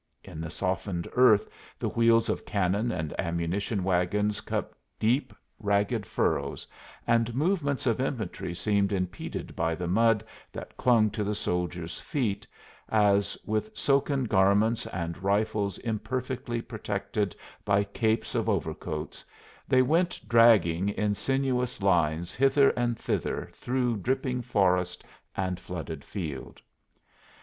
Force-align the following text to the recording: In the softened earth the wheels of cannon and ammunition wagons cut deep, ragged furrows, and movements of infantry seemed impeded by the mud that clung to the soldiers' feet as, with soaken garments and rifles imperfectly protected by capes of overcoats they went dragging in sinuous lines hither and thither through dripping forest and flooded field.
In 0.23 0.41
the 0.41 0.49
softened 0.49 1.07
earth 1.13 1.47
the 1.77 1.89
wheels 1.89 2.27
of 2.27 2.43
cannon 2.43 2.91
and 2.91 3.13
ammunition 3.19 3.83
wagons 3.83 4.41
cut 4.41 4.73
deep, 4.99 5.31
ragged 5.59 6.07
furrows, 6.07 6.65
and 7.05 7.35
movements 7.35 7.85
of 7.85 8.01
infantry 8.01 8.55
seemed 8.55 8.91
impeded 8.91 9.55
by 9.55 9.75
the 9.75 9.85
mud 9.87 10.23
that 10.51 10.75
clung 10.75 11.11
to 11.11 11.23
the 11.23 11.35
soldiers' 11.35 11.99
feet 11.99 12.47
as, 12.89 13.37
with 13.45 13.75
soaken 13.77 14.23
garments 14.27 14.87
and 14.87 15.21
rifles 15.21 15.77
imperfectly 15.77 16.63
protected 16.63 17.35
by 17.63 17.83
capes 17.83 18.33
of 18.33 18.49
overcoats 18.49 19.23
they 19.67 19.83
went 19.83 20.19
dragging 20.27 20.89
in 20.89 21.13
sinuous 21.13 21.79
lines 21.79 22.33
hither 22.33 22.71
and 22.71 22.97
thither 22.97 23.51
through 23.53 23.97
dripping 23.97 24.41
forest 24.41 25.03
and 25.37 25.59
flooded 25.59 26.03
field. 26.03 26.59